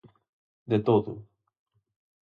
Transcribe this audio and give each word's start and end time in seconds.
De 0.71 0.77
todo. 0.87 1.11